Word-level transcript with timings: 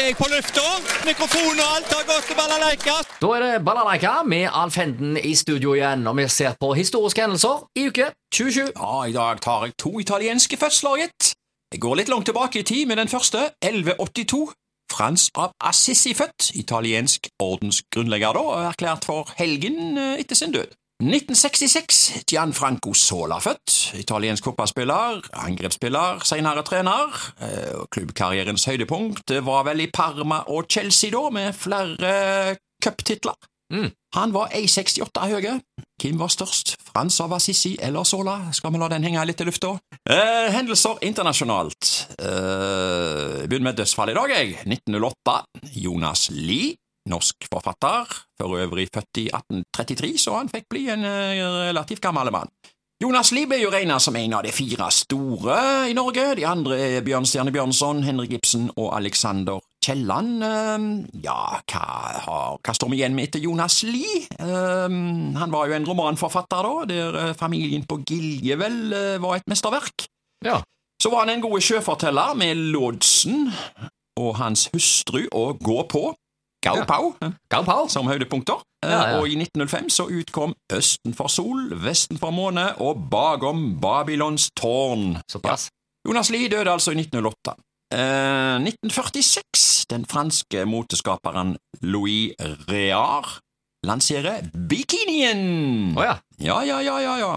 er 0.00 0.10
jeg 0.10 0.16
på 0.18 0.26
lufta. 0.28 0.64
Mikrofon 1.06 1.60
og 1.62 1.68
alt 1.76 1.92
har 1.94 2.04
gått 2.08 2.28
til 2.28 2.36
balalaika. 2.36 2.96
Da 3.22 3.30
er 3.36 3.44
det 3.44 3.64
Balalaika 3.64 4.12
med 4.28 4.48
Alf 4.52 4.76
Henden 4.76 5.16
i 5.16 5.32
studio 5.34 5.72
igjen, 5.76 6.06
og 6.06 6.16
vi 6.18 6.26
ser 6.32 6.56
på 6.60 6.72
historiske 6.76 7.22
hendelser 7.24 7.64
i 7.78 7.86
uke 7.88 8.10
27. 8.34 8.72
Ja, 8.76 8.92
i 9.08 9.14
dag 9.16 9.40
tar 9.44 9.66
jeg 9.66 9.76
to 9.80 9.96
italienske 10.02 10.58
fødsler, 10.60 11.00
gitt. 11.00 11.32
Jeg 11.72 11.80
går 11.82 12.00
litt 12.00 12.12
langt 12.12 12.28
tilbake 12.28 12.60
i 12.60 12.66
tid 12.66 12.86
med 12.86 13.00
den 13.00 13.08
første, 13.08 13.50
1182. 13.64 14.42
Frans 14.92 15.28
av 15.34 15.54
Assisi 15.60 16.12
født, 16.14 16.52
italiensk 16.54 17.26
ordensgrunnlegger 17.42 18.36
da, 18.36 18.42
og 18.52 18.68
erklært 18.70 19.08
for 19.08 19.32
helgen 19.40 19.96
eh, 19.98 20.20
etter 20.22 20.38
sin 20.38 20.54
død. 20.54 20.76
1966, 20.96 22.24
Gianfranco 22.24 22.94
Sola 22.96 23.36
født, 23.44 23.72
italiensk 24.00 24.46
fotballspiller, 24.48 25.26
angrepsspiller, 25.44 26.22
senere 26.24 26.62
trener. 26.64 27.12
Eh, 27.36 27.82
Klubbkarrierens 27.92 28.64
høydepunkt 28.64 29.34
var 29.44 29.66
vel 29.68 29.84
i 29.84 29.90
Parma 29.92 30.40
og 30.48 30.70
Chelsea 30.72 31.12
da, 31.12 31.26
med 31.28 31.52
flere 31.52 32.56
cuptitler. 32.80 33.36
Mm. 33.74 33.90
Han 34.14 34.32
var 34.32 34.54
1,68 34.56 35.28
høye. 35.34 35.58
Hvem 36.00 36.18
var 36.20 36.32
størst, 36.32 36.76
Frans 36.86 37.20
av 37.20 37.34
Assisi 37.36 37.74
eller 37.82 38.06
Sola? 38.08 38.38
Skal 38.56 38.72
vi 38.72 38.80
la 38.80 38.88
den 38.88 39.04
henge 39.04 39.24
litt 39.28 39.42
i 39.42 39.48
lufta? 39.48 39.74
Eh, 40.08 40.48
hendelser 40.54 41.02
internasjonalt. 41.04 41.92
Eh, 42.16 43.42
jeg 43.42 43.50
begynner 43.50 43.68
med 43.68 43.80
dødsfall 43.82 44.14
i 44.14 44.16
dag, 44.16 44.32
jeg. 44.32 44.56
1908. 44.64 45.36
Jonas 45.82 46.30
Lie, 46.32 46.76
norsk 47.10 47.46
forfatter, 47.52 48.10
for 48.38 48.58
øvrig 48.62 48.88
født 48.94 49.22
i 49.22 49.28
1833, 49.30 50.14
så 50.26 50.38
han 50.40 50.50
fikk 50.52 50.66
bli 50.72 50.86
en 50.92 51.04
eh, 51.06 51.42
relativt 51.70 52.02
gammel 52.04 52.32
mann. 52.34 52.50
Jonas 52.96 53.28
Lie 53.36 53.44
ble 53.44 53.58
jo 53.60 53.68
regnet 53.68 54.00
som 54.00 54.16
en 54.16 54.34
av 54.38 54.46
de 54.46 54.50
fire 54.56 54.86
store 54.94 55.56
i 55.90 55.92
Norge. 55.96 56.30
De 56.38 56.46
andre 56.48 56.78
er 56.80 57.02
Bjørnstjerne 57.04 57.52
Bjørnson, 57.52 57.98
Henrik 58.06 58.32
Ibsen 58.38 58.70
og 58.72 58.94
Alexander 58.96 59.60
Kielland. 59.84 60.40
Eh, 60.40 60.86
Ja, 61.26 61.60
hva, 61.68 61.82
har, 62.24 62.56
hva 62.64 62.74
står 62.78 62.90
vi 62.94 63.02
igjen 63.02 63.14
med 63.18 63.28
etter 63.28 63.44
Jonas 63.44 63.82
Lie? 63.84 64.22
Eh, 64.40 64.96
Han 65.36 65.52
var 65.52 65.68
jo 65.68 65.76
en 65.76 65.88
romanforfatter, 65.90 66.70
da, 66.70 66.86
der 66.88 67.20
eh, 67.26 67.34
familien 67.36 67.84
på 67.84 68.00
Gilje 68.08 68.56
vel 68.64 68.80
eh, 68.96 69.18
var 69.20 69.36
et 69.42 69.50
mesterverk. 69.52 70.08
Ja. 70.44 70.62
Så 71.02 71.12
var 71.12 71.26
han 71.26 71.34
en 71.36 71.44
god 71.44 71.60
sjøforteller 71.60 72.32
med 72.40 72.56
lodsen 72.72 73.50
og 74.16 74.38
hans 74.40 74.70
hustru 74.72 75.26
å 75.36 75.50
gå 75.60 75.82
på. 75.92 76.14
Gau. 76.66 76.82
Pau 76.86 77.30
Garpau. 77.52 77.86
som 77.88 78.08
høydepunkter. 78.10 78.60
Eh. 78.84 79.16
Og 79.18 79.28
i 79.30 79.38
1905 79.38 79.90
så 79.90 80.08
utkom 80.10 80.54
Østen 80.72 81.14
for 81.16 81.32
sol, 81.32 81.70
Vesten 81.82 82.18
for 82.18 82.34
måne 82.34 82.72
og 82.82 83.06
Bagom 83.10 83.78
Babylons 83.80 84.50
tårn. 84.58 85.20
Såpass. 85.30 85.70
Jonas 86.06 86.30
Lie 86.30 86.50
døde 86.50 86.70
altså 86.70 86.94
i 86.94 87.00
1908. 87.00 87.56
Eh, 87.94 88.58
1946. 88.62 89.86
Den 89.90 90.06
franske 90.10 90.64
moteskaperen 90.66 91.56
Louis 91.82 92.34
Reard 92.70 93.38
lanserer 93.86 94.46
bikinien. 94.68 95.94
Å 95.96 96.06
ja. 96.06 96.16
Ja, 96.42 96.60
ja, 96.66 96.80
ja, 96.82 96.98
ja, 97.00 97.14
ja. 97.22 97.32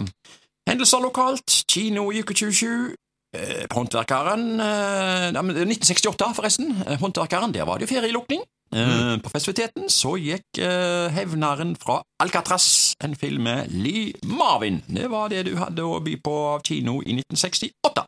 Hendelser 0.69 1.01
lokalt, 1.01 1.63
kino 1.69 2.09
i 2.13 2.21
uke 2.23 2.35
27. 2.37 2.95
Eh, 3.37 3.65
Håndverkeren 3.69 4.45
eh, 4.59 5.27
1968, 5.29 6.33
forresten. 6.37 6.73
Eh, 6.85 6.97
Håndverkeren, 7.01 7.53
der 7.53 7.67
var 7.69 7.77
det 7.77 7.87
jo 7.87 7.95
ferielukning. 7.95 8.41
Eh, 8.75 9.17
På 9.23 9.31
festiviteten 9.33 9.89
så 9.89 10.13
gikk 10.21 10.59
uh, 10.61 11.09
Hevneren 11.13 11.73
fra 11.79 12.01
Alcatraz, 12.21 12.93
en 13.03 13.15
film 13.15 13.47
med 13.49 13.71
Lee 13.73 14.13
Marvin. 14.23 14.83
Det 14.87 15.09
var 15.09 15.31
det 15.33 15.47
du 15.47 15.55
hadde 15.57 15.85
å 15.85 15.99
by 16.05 16.19
på 16.21 16.35
av 16.53 16.61
kino 16.67 16.99
i 17.01 17.17
1968. 17.17 18.05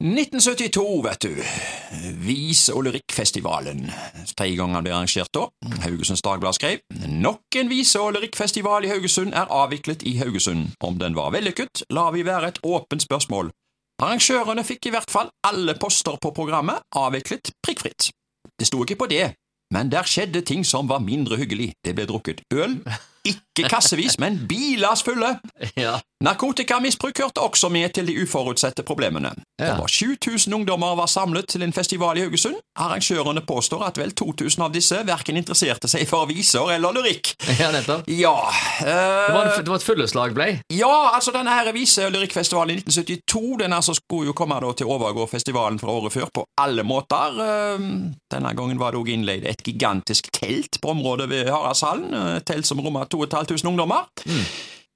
1972, 0.00 1.02
vet 1.04 1.22
du. 1.22 1.42
Vise- 2.24 2.72
og 2.72 2.86
lyrikkfestivalen. 2.86 3.84
Tredje 4.32 4.56
gang 4.56 4.72
han 4.72 4.86
ble 4.86 4.94
arrangert 4.96 5.28
da. 5.36 5.44
Haugesunds 5.84 6.24
Dagblad 6.24 6.56
skrev 6.56 6.80
Nok 7.06 7.58
en 7.60 7.68
vise- 7.68 8.00
og 8.00 8.14
lyrikkfestival 8.16 8.88
i 8.88 8.94
Haugesund 8.94 9.36
er 9.36 9.52
avviklet 9.52 10.02
i 10.08 10.16
Haugesund. 10.16 10.72
Om 10.80 10.96
den 10.98 11.18
var 11.18 11.34
vellykket, 11.36 11.84
lar 11.92 12.14
vi 12.16 12.24
være 12.24 12.48
et 12.48 12.62
åpent 12.64 13.04
spørsmål. 13.04 13.52
Arrangørene 14.00 14.64
fikk 14.64 14.88
i 14.88 14.94
hvert 14.94 15.12
fall 15.12 15.28
alle 15.44 15.76
poster 15.76 16.16
på 16.16 16.32
programmet 16.32 16.80
avviklet 16.96 17.52
prikkfritt. 17.60 18.08
Det 18.56 18.66
sto 18.66 18.80
ikke 18.80 18.96
på 19.02 19.10
det, 19.12 19.34
men 19.70 19.90
der 19.92 20.06
skjedde 20.06 20.42
ting 20.46 20.64
som 20.66 20.88
var 20.90 21.02
mindre 21.04 21.38
hyggelig. 21.40 21.72
Det 21.84 21.94
ble 21.94 22.06
drukket 22.10 22.42
øl, 22.52 22.80
ikke 23.26 23.68
kassevis, 23.68 24.18
men 24.18 24.38
bilas 24.48 25.02
fulle. 25.04 25.38
ja. 25.76 25.98
Narkotikamisbruk 26.24 27.18
hørte 27.18 27.40
også 27.40 27.68
med 27.72 27.92
til 27.96 28.06
de 28.08 28.14
uforutsette 28.22 28.82
problemene. 28.84 29.30
Ja. 29.60 29.74
Over 29.78 29.86
7000 29.88 30.54
ungdommer 30.54 30.94
var 30.96 31.06
samlet 31.08 31.48
til 31.48 31.62
en 31.64 31.72
festival 31.72 32.16
i 32.18 32.20
Haugesund. 32.24 32.56
Arrangørene 32.80 33.40
påstår 33.48 33.82
at 33.86 33.98
vel 34.00 34.12
2000 34.16 34.64
av 34.64 34.72
disse 34.74 34.98
verken 35.08 35.36
interesserte 35.40 35.88
seg 35.88 36.06
for 36.08 36.28
viser 36.28 36.72
eller 36.74 36.92
lyrikk. 36.96 37.34
ja, 37.60 37.70
nettopp. 37.72 38.08
Ja, 38.08 38.34
Det 38.80 39.34
var, 39.34 39.46
eh, 39.46 39.58
en- 39.58 39.64
det 39.64 39.68
var 39.68 39.76
et 39.76 39.82
fulleslag, 39.86 40.34
blei? 40.34 40.60
ja, 40.70 41.10
altså 41.14 41.32
denne 41.32 41.50
her 41.50 41.72
vise- 41.72 42.06
og 42.06 42.12
lyrikkfestivalen 42.12 42.70
i 42.70 42.80
1972 42.80 43.58
den 43.58 43.72
altså 43.72 43.94
skulle 43.94 44.26
jo 44.26 44.32
komme 44.32 44.60
da 44.60 44.72
til 44.72 44.86
å 44.86 44.96
overgå 44.98 45.28
festivalen 45.30 45.78
fra 45.80 45.88
året 45.92 46.12
før 46.12 46.28
på 46.34 46.44
alle 46.58 46.82
måter. 46.82 47.36
Uh, 47.40 48.12
Denne 48.30 48.54
gangen 48.56 48.78
var 48.78 48.92
det 48.92 49.00
òg 49.00 49.08
innleid 49.12 49.44
et 49.48 49.62
gigantisk 49.64 50.30
telt 50.32 50.78
på 50.82 50.90
området 50.92 51.28
ved 51.28 51.48
Haraldshallen. 51.50 52.12
Uh, 52.14 52.38
telt 52.40 52.66
som 52.66 52.80
rommet 52.80 53.09
2500 53.10 53.68
ungdommer. 53.72 54.06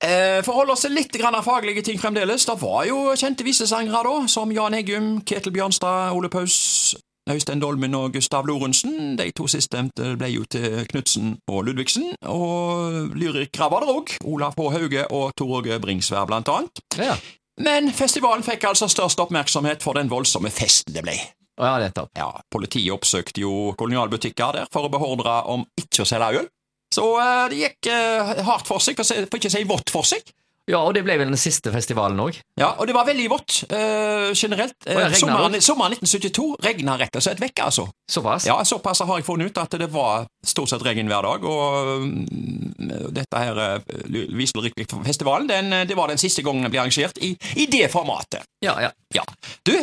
Eh, 0.04 0.42
For 0.44 0.52
å 0.52 0.58
holde 0.60 0.74
oss 0.74 0.82
til 0.84 0.92
litt 0.96 1.12
grann 1.16 1.36
av 1.38 1.46
faglige 1.46 1.82
ting 1.86 1.98
fremdeles, 2.00 2.44
det 2.48 2.56
var 2.60 2.84
jo 2.88 3.14
kjente 3.16 3.44
visesangere 3.46 4.02
da, 4.04 4.26
som 4.28 4.50
Jan 4.52 4.74
Eggum, 4.76 5.10
Ketil 5.24 5.54
Bjørnstad, 5.54 6.12
Ole 6.16 6.28
Paus, 6.28 6.94
Øystein 7.30 7.60
Dolmen 7.62 7.94
og 7.96 8.12
Gustav 8.12 8.44
Lorentzen. 8.44 9.14
De 9.16 9.30
to 9.32 9.46
sistnevnte 9.48 10.10
ble 10.20 10.28
jo 10.34 10.42
til 10.52 10.82
Knutsen 10.90 11.38
og 11.48 11.62
Ludvigsen, 11.64 12.10
og 12.28 13.14
lyrikere 13.16 13.70
var 13.72 13.86
det 13.86 13.94
òg. 13.94 14.12
Olav 14.28 14.58
H. 14.58 14.66
Hauge 14.76 15.06
og 15.10 15.32
Tor 15.38 15.54
Åge 15.62 15.78
Bringsvær, 15.80 16.26
blant 16.28 16.50
annet. 16.52 16.84
Ja. 17.00 17.16
Men 17.64 17.88
festivalen 17.94 18.42
fikk 18.44 18.66
altså 18.68 18.90
størst 18.90 19.20
oppmerksomhet 19.22 19.80
for 19.86 19.94
den 19.96 20.10
voldsomme 20.10 20.50
festen 20.52 20.92
det 20.92 21.04
ble. 21.06 21.14
Ja, 21.54 21.76
nettopp. 21.78 22.10
Ja, 22.18 22.28
Politiet 22.50 22.90
oppsøkte 22.92 23.40
jo 23.40 23.72
kolonialbutikker 23.78 24.56
der 24.58 24.68
for 24.74 24.88
å 24.88 24.90
beordre 24.92 25.36
om 25.54 25.62
ikke 25.78 26.02
å 26.02 26.08
selge 26.10 26.42
øl. 26.42 26.48
Så 26.94 27.04
eh, 27.20 27.44
det 27.52 27.60
gikk 27.60 27.90
eh, 27.92 28.40
hardt 28.46 28.70
for 28.70 28.82
seg, 28.82 28.98
for, 28.98 29.38
ikke 29.38 29.52
å 29.52 29.56
si 29.56 29.66
vått 29.68 29.94
for 29.94 30.06
seg. 30.08 30.34
Ja, 30.64 30.78
og 30.80 30.94
det 30.96 31.02
ble 31.04 31.18
vel 31.20 31.28
den 31.28 31.40
siste 31.40 31.68
festivalen 31.74 32.20
òg. 32.24 32.38
Ja, 32.56 32.70
Og 32.80 32.88
det 32.88 32.94
var 32.96 33.04
veldig 33.04 33.26
vått 33.28 33.58
uh, 33.68 34.32
generelt. 34.32 34.78
Regnet 34.86 35.20
sommeren, 35.20 35.58
sommeren 35.60 35.96
1972 35.98 36.46
regna 36.64 36.94
rett 37.00 37.18
og 37.20 37.24
slett 37.26 37.42
vekk, 37.42 37.66
altså. 37.66 37.84
Såpass. 38.08 38.46
Ja, 38.48 38.56
Såpass 38.64 39.04
har 39.04 39.20
jeg 39.20 39.26
funnet 39.26 39.52
ut 39.52 39.60
at 39.60 39.76
det 39.80 39.90
var 39.92 40.24
stort 40.40 40.72
sett 40.72 40.84
regn 40.86 41.10
hver 41.12 41.28
dag. 41.28 41.44
Og 41.44 42.06
mm, 42.08 43.12
dette 43.12 43.44
her 43.44 43.60
eh, 43.60 43.92
Viselrikkfestivalen, 44.32 45.50
den, 45.52 45.72
eh, 45.72 45.84
det 45.88 45.98
var 46.00 46.08
den 46.08 46.22
siste 46.22 46.44
gangen 46.46 46.64
den 46.64 46.72
ble 46.72 46.80
arrangert 46.80 47.20
i, 47.20 47.34
i 47.60 47.68
det 47.68 47.90
formatet. 47.92 48.48
Ja, 48.64 48.78
ja. 48.80 48.92
Ja. 49.14 49.22
Du, 49.68 49.74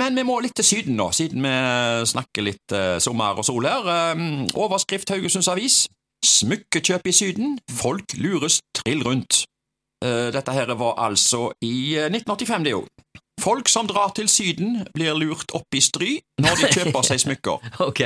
men 0.00 0.16
vi 0.16 0.24
må 0.26 0.40
litt 0.42 0.56
til 0.58 0.66
Syden 0.66 0.96
nå, 0.98 1.12
siden 1.14 1.44
vi 1.44 1.52
snakker 2.08 2.42
litt 2.42 2.74
sommer 3.04 3.36
og 3.38 3.44
sol 3.46 3.68
her. 3.68 3.84
Eh, 3.84 4.22
overskrift 4.56 5.12
Haugesunds 5.12 5.52
Avis. 5.52 5.84
Smykkekjøp 6.26 7.06
i 7.06 7.12
Syden. 7.12 7.58
Folk 7.70 8.14
lures 8.18 8.60
trill 8.74 9.02
rundt. 9.06 9.44
Eh, 10.04 10.28
dette 10.34 10.52
her 10.52 10.74
var 10.74 10.98
altså 10.98 11.52
i 11.62 11.96
eh, 11.98 12.10
1985, 12.10 12.64
det 12.64 12.74
jo. 12.74 12.84
Folk 13.40 13.68
som 13.68 13.86
drar 13.86 14.12
til 14.14 14.28
Syden, 14.28 14.84
blir 14.94 15.14
lurt 15.18 15.54
opp 15.54 15.74
i 15.74 15.80
stry 15.82 16.12
når 16.42 16.60
de 16.60 16.70
kjøper 16.76 17.08
seg 17.10 17.24
smykker. 17.26 17.72
Ok. 17.90 18.02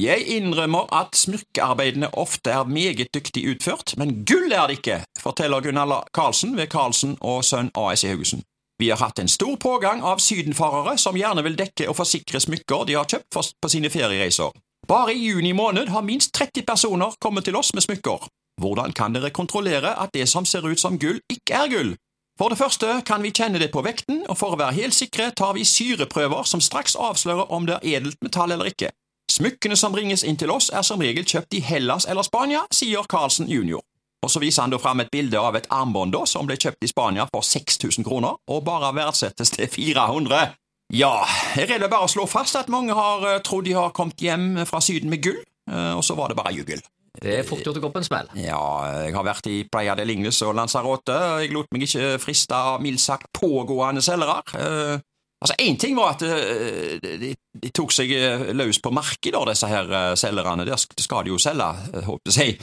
Jeg 0.00 0.24
innrømmer 0.26 0.88
at 0.90 1.14
smykkearbeidene 1.14 2.08
ofte 2.18 2.50
er 2.50 2.66
meget 2.66 3.12
dyktig 3.14 3.44
utført, 3.52 3.94
men 3.96 4.24
gull 4.26 4.50
er 4.50 4.66
det 4.66 4.80
ikke, 4.80 4.96
forteller 5.22 5.62
Gunnar 5.62 6.08
Karlsen 6.14 6.56
ved 6.58 6.66
Karlsen 6.66 7.14
og 7.20 7.44
Sønn 7.46 7.70
AS 7.78 8.02
i 8.02 8.10
Haugesund. 8.10 8.42
Vi 8.82 8.88
har 8.90 8.98
hatt 8.98 9.22
en 9.22 9.30
stor 9.30 9.54
pågang 9.62 10.02
av 10.02 10.18
sydenfarere 10.18 10.96
som 10.98 11.14
gjerne 11.14 11.44
vil 11.46 11.54
dekke 11.58 11.86
og 11.86 11.94
forsikre 12.00 12.42
smykker 12.42 12.88
de 12.88 12.98
har 12.98 13.06
kjøpt 13.06 13.38
på 13.62 13.70
sine 13.70 13.90
feriereiser. 13.90 14.50
Bare 14.88 15.14
i 15.14 15.26
juni 15.26 15.52
måned 15.52 15.88
har 15.88 16.02
minst 16.02 16.34
30 16.34 16.62
personer 16.62 17.14
kommet 17.20 17.44
til 17.44 17.56
oss 17.56 17.72
med 17.74 17.82
smykker. 17.82 18.26
Hvordan 18.60 18.92
kan 18.92 19.14
dere 19.14 19.30
kontrollere 19.30 19.94
at 20.00 20.12
det 20.14 20.28
som 20.28 20.44
ser 20.44 20.66
ut 20.68 20.80
som 20.80 20.98
gull, 20.98 21.20
ikke 21.32 21.54
er 21.54 21.70
gull? 21.72 21.94
For 22.38 22.48
det 22.48 22.58
første 22.58 23.00
kan 23.06 23.22
vi 23.22 23.30
kjenne 23.30 23.58
det 23.58 23.70
på 23.72 23.82
vekten, 23.82 24.24
og 24.28 24.36
for 24.38 24.54
å 24.54 24.58
være 24.58 24.76
helt 24.80 24.94
sikre 24.94 25.30
tar 25.30 25.54
vi 25.54 25.64
syreprøver 25.64 26.44
som 26.44 26.60
straks 26.60 26.96
avslører 27.00 27.52
om 27.54 27.66
det 27.66 27.78
er 27.78 27.96
edelt 27.96 28.20
metall 28.22 28.52
eller 28.52 28.68
ikke. 28.68 28.90
Smykkene 29.30 29.76
som 29.76 29.94
bringes 29.94 30.24
inn 30.24 30.36
til 30.36 30.52
oss 30.52 30.68
er 30.68 30.82
som 30.82 31.00
regel 31.00 31.24
kjøpt 31.24 31.56
i 31.56 31.62
Hellas 31.64 32.04
eller 32.10 32.26
Spania, 32.26 32.66
sier 32.70 33.06
Carlsen 33.08 33.48
jr. 33.48 33.80
Og 34.24 34.30
så 34.30 34.40
viser 34.40 34.64
han 34.64 34.72
da 34.72 34.80
fram 34.80 35.00
et 35.00 35.12
bilde 35.12 35.40
av 35.40 35.56
et 35.56 35.68
armbånd 35.72 36.16
som 36.28 36.46
ble 36.48 36.58
kjøpt 36.60 36.84
i 36.84 36.90
Spania 36.90 37.26
for 37.32 37.46
6000 37.46 38.04
kroner, 38.04 38.36
og 38.48 38.64
bare 38.68 38.92
verdsettes 38.96 39.54
til 39.56 39.68
400. 39.68 40.52
Ja, 40.94 41.24
her 41.56 41.70
er 41.74 41.80
det 41.82 41.90
bare 41.90 42.06
å 42.06 42.10
slå 42.10 42.26
fast 42.30 42.56
at 42.58 42.70
mange 42.72 42.94
har 42.94 43.24
eh, 43.32 43.40
trodd 43.46 43.66
de 43.66 43.74
har 43.76 43.94
kommet 43.96 44.20
hjem 44.22 44.62
fra 44.68 44.80
Syden 44.84 45.10
med 45.10 45.24
gull, 45.24 45.40
eh, 45.70 45.92
og 45.96 46.04
så 46.06 46.16
var 46.18 46.30
det 46.30 46.38
bare 46.38 46.54
juggel. 46.54 46.82
Det 47.14 47.38
er 47.38 47.46
fort 47.46 47.62
gjort 47.62 47.78
å 47.78 47.82
gå 47.82 47.90
på 47.94 48.00
en 48.02 48.06
smell. 48.06 48.28
Ja, 48.38 48.60
jeg 49.04 49.14
har 49.14 49.26
vært 49.26 49.46
i 49.50 49.60
Playa 49.70 49.94
de 49.98 50.06
Lignes 50.06 50.40
og 50.46 50.54
Lanzarote, 50.58 51.18
jeg 51.44 51.52
lot 51.54 51.70
meg 51.74 51.86
ikke 51.86 52.16
friste 52.22 52.58
av 52.58 52.82
mildt 52.82 53.02
sagt 53.02 53.30
pågående 53.40 54.04
selgere. 54.04 54.40
Eh, 54.60 55.10
Altså, 55.44 55.56
Én 55.60 55.76
ting 55.76 55.92
var 55.98 56.14
at 56.14 56.22
eh, 56.24 56.94
de, 57.20 57.34
de 57.60 57.70
tok 57.76 57.92
seg 57.92 58.08
eh, 58.16 58.46
løs 58.56 58.78
på 58.80 58.88
markedet, 58.94 59.42
disse 59.50 59.68
her 59.68 59.90
eh, 59.92 60.12
selgerne. 60.16 60.64
Der 60.64 60.80
skal 60.80 61.26
de 61.26 61.34
jo 61.34 61.40
selge, 61.42 61.66
eh, 61.92 62.06
håper 62.06 62.38
jeg. 62.40 62.54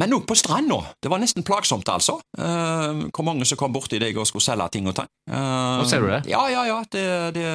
Men 0.00 0.14
òg 0.16 0.24
på 0.26 0.36
stranda. 0.38 0.78
Det 1.02 1.10
var 1.12 1.20
nesten 1.20 1.44
plagsomt, 1.44 1.88
altså. 1.92 2.16
Uh, 2.38 3.08
hvor 3.12 3.26
mange 3.26 3.46
som 3.48 3.58
kom 3.60 3.74
borti 3.74 4.00
deg 4.00 4.16
og 4.16 4.26
skulle 4.28 4.44
selge 4.44 4.70
ting 4.72 4.88
og 4.88 4.96
tang. 4.96 5.10
Uh, 5.28 5.84
ser 5.88 6.02
du 6.02 6.08
det? 6.08 6.22
Ja, 6.32 6.46
ja, 6.50 6.64
ja. 6.70 6.80
Det, 6.88 7.04
det, 7.36 7.46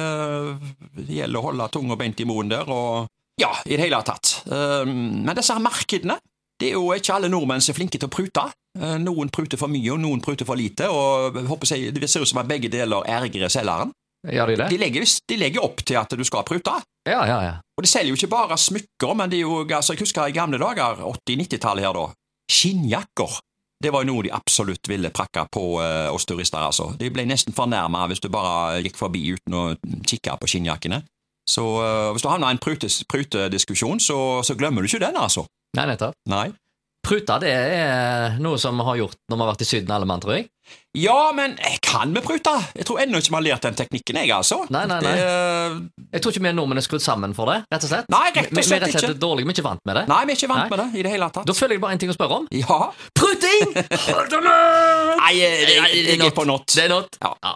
det 1.00 1.18
gjelder 1.18 1.40
å 1.40 1.48
holde 1.50 1.68
tung 1.74 1.90
og 1.90 1.98
beint 2.00 2.20
i 2.22 2.28
munnen 2.28 2.54
der, 2.54 2.70
og 2.70 3.08
ja, 3.38 3.52
i 3.66 3.74
det 3.74 3.84
hele 3.88 4.00
tatt. 4.06 4.38
Uh, 4.46 4.86
men 4.86 5.34
disse 5.38 5.54
her 5.54 5.64
markedene 5.64 6.18
det 6.58 6.72
er 6.72 6.74
jo 6.74 6.88
ikke 6.90 7.14
alle 7.14 7.28
nordmenn 7.30 7.62
som 7.62 7.70
er 7.70 7.76
flinke 7.76 8.00
til 8.02 8.08
å 8.08 8.10
prute. 8.10 8.42
Noen 8.98 9.28
pruter 9.30 9.60
for 9.60 9.70
mye, 9.70 9.92
og 9.94 10.00
noen 10.02 10.18
pruter 10.18 10.46
for 10.46 10.58
lite. 10.58 10.88
og 10.90 11.36
jeg 11.70 11.92
Det 11.94 12.08
ser 12.10 12.24
ut 12.24 12.30
som 12.30 12.40
at 12.42 12.48
begge 12.50 12.66
deler 12.66 13.06
ergrer 13.06 13.46
selgeren. 13.46 13.92
Gjør 14.26 14.50
de 14.50 14.56
det? 14.58 14.66
De 14.72 14.78
legger, 14.80 15.06
de 15.06 15.36
legger 15.38 15.62
opp 15.62 15.84
til 15.86 15.98
at 16.00 16.10
du 16.18 16.24
skal 16.26 16.42
prute. 16.42 16.74
Ja, 17.06 17.22
ja, 17.30 17.38
ja. 17.46 17.54
Og 17.78 17.86
de 17.86 17.90
selger 17.90 18.10
jo 18.10 18.18
ikke 18.18 18.32
bare 18.32 18.58
smykker, 18.58 19.14
men 19.14 19.30
det 19.30 19.38
er 19.38 19.46
jo, 19.46 19.60
altså, 19.62 19.94
jeg 19.94 20.02
husker 20.02 20.26
i 20.26 20.34
gamle 20.34 20.58
dager, 20.58 20.98
80-90-tallet 21.06 21.86
her 21.86 21.94
da, 21.94 22.08
skinnjakker. 22.50 23.38
Det 23.78 23.92
var 23.94 24.02
jo 24.02 24.10
noe 24.10 24.24
de 24.26 24.32
absolutt 24.34 24.88
ville 24.90 25.12
prakke 25.14 25.44
på 25.54 25.62
eh, 25.84 26.08
oss 26.10 26.26
turister, 26.26 26.58
altså. 26.58 26.90
De 26.98 27.10
ble 27.14 27.24
nesten 27.28 27.54
fornærma 27.54 28.08
hvis 28.10 28.22
du 28.24 28.26
bare 28.32 28.80
gikk 28.82 28.98
forbi 28.98 29.22
uten 29.36 29.54
å 29.54 29.62
kikke 30.02 30.34
på 30.40 30.50
skinnjakkene. 30.50 31.04
Så 31.48 31.64
eh, 31.84 32.08
hvis 32.12 32.24
du 32.24 32.30
havner 32.30 32.50
i 32.50 32.56
en 32.56 32.62
prutediskusjon, 32.62 34.00
prute 34.02 34.08
så, 34.08 34.18
så 34.42 34.58
glemmer 34.58 34.82
du 34.82 34.90
ikke 34.90 35.04
den, 35.04 35.16
altså. 35.16 35.46
Nei, 35.78 35.86
nettopp. 35.92 36.16
Nei. 36.28 36.48
Pruta 37.08 37.38
det 37.40 37.50
er 37.56 38.38
noe 38.44 38.58
som 38.60 38.76
vi 38.76 38.84
har 38.84 38.98
gjort 39.00 39.16
når 39.30 39.38
vi 39.38 39.44
har 39.44 39.50
vært 39.54 39.62
i 39.64 39.68
Syden 39.70 39.94
alle 39.96 40.08
mann, 40.08 40.20
tror 40.20 40.34
jeg. 40.36 40.48
Ja, 40.98 41.30
men 41.32 41.54
jeg 41.62 41.78
kan 41.84 42.10
vi 42.12 42.20
prute? 42.24 42.52
Jeg 42.76 42.84
tror 42.88 42.98
ennå 43.00 43.20
ikke 43.22 43.30
vi 43.32 43.36
har 43.38 43.44
lært 43.46 43.64
den 43.64 43.76
teknikken, 43.78 44.18
jeg, 44.20 44.32
altså. 44.34 44.58
Nei, 44.74 44.82
nei, 44.90 44.98
nei. 45.04 45.12
Det, 45.16 46.06
Jeg 46.16 46.24
tror 46.24 46.34
ikke 46.34 46.42
vi 46.44 46.52
nordmenn 46.56 46.80
er 46.80 46.84
skrudd 46.84 47.04
sammen 47.04 47.32
for 47.36 47.48
det, 47.48 47.62
rett 47.72 47.86
og 47.86 47.92
slett. 47.92 48.10
Nei, 48.12 48.26
rett 48.34 48.50
og 48.50 48.52
slett, 48.52 48.58
vi, 48.58 48.64
vi 48.68 48.76
er 48.76 48.82
rett 48.84 48.92
og 48.92 49.00
slett 49.00 49.14
ikke. 49.14 49.22
dårlige, 49.22 49.48
vi 49.48 49.54
er 49.54 49.56
ikke 49.56 49.66
vant 49.68 49.84
med 49.88 49.96
det. 50.00 50.04
nei, 50.10 50.20
vi 50.28 50.34
er 50.34 50.40
ikke 50.40 50.50
vant 50.52 50.60
Nei. 50.64 50.68
med 50.74 50.82
det 50.82 50.88
i 51.00 51.04
det 51.06 51.12
hele 51.14 51.28
tatt. 51.32 51.48
Da 51.48 51.56
føler 51.56 51.76
jeg 51.78 51.84
bare 51.86 51.96
en 51.96 52.02
ting 52.02 52.12
å 52.12 52.16
spørre 52.18 52.40
om. 52.42 52.48
Ja. 52.52 52.78
Pruting! 53.16 53.72
Nei, 53.78 53.80
on! 54.28 55.22
Nei, 55.22 55.32
det 56.12 56.28
er 56.28 56.48
not. 56.52 56.66
Det 56.74 56.84
er 56.84 56.92
not. 56.92 57.18
Ja. 57.22 57.32
Ja. 57.44 57.54